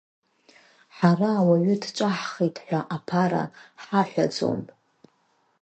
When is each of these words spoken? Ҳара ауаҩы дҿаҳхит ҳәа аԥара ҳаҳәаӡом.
Ҳара 0.95 1.29
ауаҩы 1.39 1.75
дҿаҳхит 1.81 2.55
ҳәа 2.65 2.79
аԥара 2.95 3.43
ҳаҳәаӡом. 3.83 4.61